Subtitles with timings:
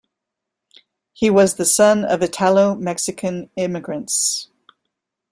[1.13, 4.49] He was the son of Italo-Mexican immigrants.